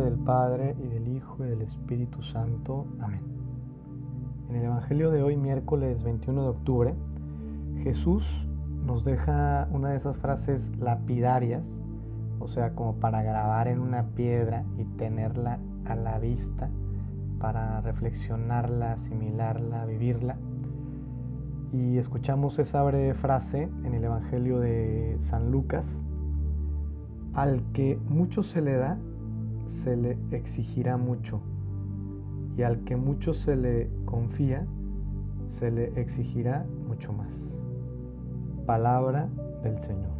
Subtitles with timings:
[0.00, 2.86] del Padre y del Hijo y del Espíritu Santo.
[3.00, 3.22] Amén.
[4.48, 6.94] En el Evangelio de hoy, miércoles 21 de octubre,
[7.82, 8.46] Jesús
[8.84, 11.80] nos deja una de esas frases lapidarias,
[12.38, 16.68] o sea, como para grabar en una piedra y tenerla a la vista,
[17.38, 20.36] para reflexionarla, asimilarla, vivirla.
[21.72, 26.04] Y escuchamos esa breve frase en el Evangelio de San Lucas,
[27.34, 28.98] al que mucho se le da,
[29.66, 31.40] se le exigirá mucho,
[32.56, 34.66] y al que mucho se le confía,
[35.48, 37.54] se le exigirá mucho más.
[38.64, 39.28] Palabra
[39.62, 40.10] del Señor.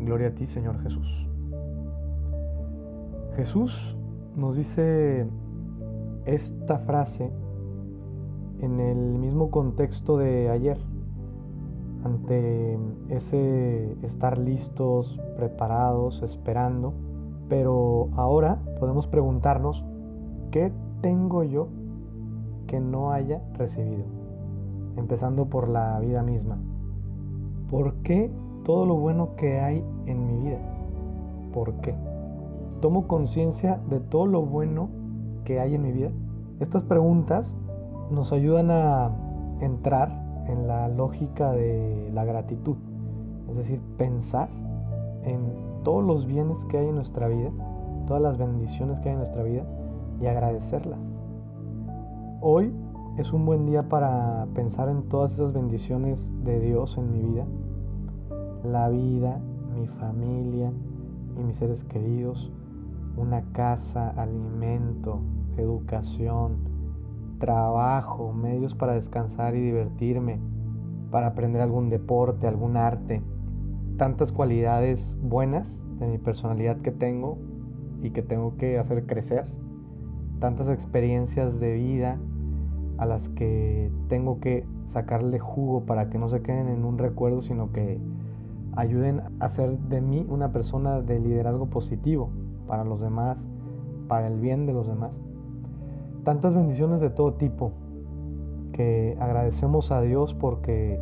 [0.00, 1.28] Gloria a ti, Señor Jesús.
[3.36, 3.96] Jesús
[4.36, 5.26] nos dice
[6.26, 7.30] esta frase
[8.60, 10.78] en el mismo contexto de ayer
[12.04, 16.94] ante ese estar listos, preparados, esperando.
[17.52, 19.84] Pero ahora podemos preguntarnos,
[20.50, 20.72] ¿qué
[21.02, 21.68] tengo yo
[22.66, 24.04] que no haya recibido?
[24.96, 26.56] Empezando por la vida misma.
[27.70, 28.30] ¿Por qué
[28.64, 30.60] todo lo bueno que hay en mi vida?
[31.52, 31.94] ¿Por qué?
[32.80, 34.88] ¿Tomo conciencia de todo lo bueno
[35.44, 36.10] que hay en mi vida?
[36.58, 37.58] Estas preguntas
[38.10, 39.10] nos ayudan a
[39.60, 40.08] entrar
[40.48, 42.78] en la lógica de la gratitud,
[43.50, 44.48] es decir, pensar
[45.24, 47.50] en todos los bienes que hay en nuestra vida,
[48.06, 49.64] todas las bendiciones que hay en nuestra vida
[50.20, 51.00] y agradecerlas.
[52.40, 52.72] Hoy
[53.18, 57.46] es un buen día para pensar en todas esas bendiciones de Dios en mi vida,
[58.64, 59.40] la vida,
[59.74, 60.72] mi familia
[61.38, 62.52] y mis seres queridos,
[63.16, 65.20] una casa, alimento,
[65.56, 66.56] educación,
[67.38, 70.38] trabajo, medios para descansar y divertirme,
[71.10, 73.22] para aprender algún deporte, algún arte,
[73.96, 77.38] tantas cualidades buenas de mi personalidad que tengo
[78.02, 79.46] y que tengo que hacer crecer,
[80.40, 82.18] tantas experiencias de vida
[82.98, 87.40] a las que tengo que sacarle jugo para que no se queden en un recuerdo,
[87.40, 88.00] sino que
[88.74, 92.30] ayuden a hacer de mí una persona de liderazgo positivo
[92.66, 93.48] para los demás,
[94.08, 95.20] para el bien de los demás.
[96.24, 97.72] Tantas bendiciones de todo tipo
[98.72, 101.00] que agradecemos a Dios porque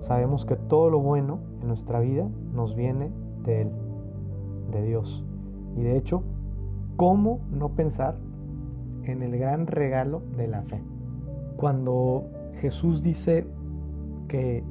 [0.00, 3.10] sabemos que todo lo bueno en nuestra vida nos viene
[3.44, 3.70] de Él,
[4.70, 5.24] de Dios.
[5.76, 6.22] Y de hecho,
[6.96, 8.16] ¿cómo no pensar
[9.04, 10.80] en el gran regalo de la fe?
[11.56, 12.24] Cuando
[12.60, 13.46] Jesús dice
[14.28, 14.64] que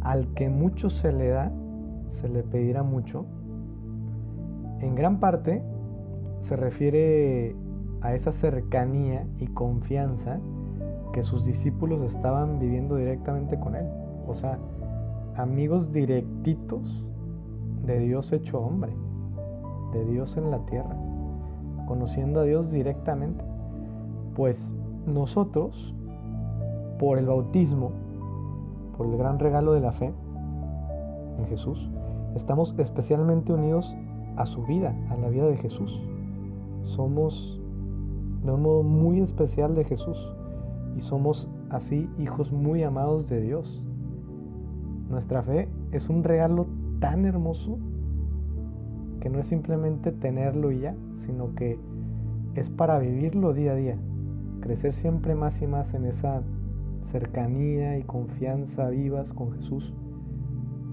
[0.00, 1.52] al que mucho se le da,
[2.08, 3.26] se le pedirá mucho,
[4.80, 5.62] en gran parte
[6.40, 7.56] se refiere
[8.02, 10.40] a esa cercanía y confianza
[11.14, 13.86] que sus discípulos estaban viviendo directamente con Él.
[14.26, 14.58] O sea,
[15.36, 17.04] amigos directitos
[17.84, 18.92] de Dios hecho hombre,
[19.92, 20.96] de Dios en la tierra,
[21.86, 23.44] conociendo a Dios directamente.
[24.34, 24.72] Pues
[25.06, 25.94] nosotros,
[26.98, 27.92] por el bautismo,
[28.96, 30.12] por el gran regalo de la fe
[31.38, 31.90] en Jesús,
[32.34, 33.94] estamos especialmente unidos
[34.36, 36.02] a su vida, a la vida de Jesús.
[36.84, 37.60] Somos
[38.44, 40.18] de un modo muy especial de Jesús
[40.96, 43.82] y somos así hijos muy amados de Dios.
[45.14, 46.66] Nuestra fe es un regalo
[46.98, 47.78] tan hermoso
[49.20, 51.78] que no es simplemente tenerlo y ya, sino que
[52.56, 53.96] es para vivirlo día a día,
[54.60, 56.42] crecer siempre más y más en esa
[57.02, 59.94] cercanía y confianza vivas con Jesús.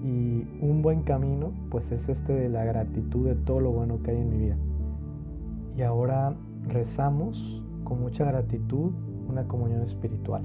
[0.04, 4.12] Y un buen camino, pues es este de la gratitud de todo lo bueno que
[4.12, 4.56] hay en mi vida.
[5.76, 6.36] Y ahora
[6.68, 8.92] rezamos con mucha gratitud
[9.28, 10.44] una comunión espiritual.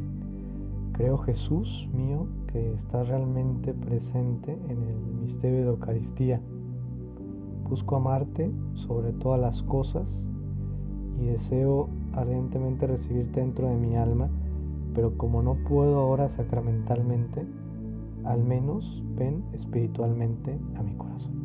[0.97, 6.41] Creo Jesús mío que estás realmente presente en el misterio de la Eucaristía.
[7.69, 10.27] Busco amarte sobre todas las cosas
[11.21, 14.27] y deseo ardientemente recibirte dentro de mi alma,
[14.95, 17.45] pero como no puedo ahora sacramentalmente,
[18.23, 21.35] al menos ven espiritualmente a mi corazón.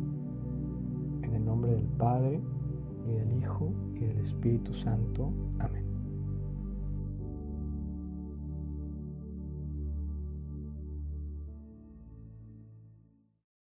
[1.21, 2.41] En el nombre del Padre,
[3.07, 5.31] y del Hijo y del Espíritu Santo.
[5.59, 5.92] Amén.